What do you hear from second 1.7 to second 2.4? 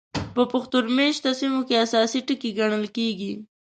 اساسي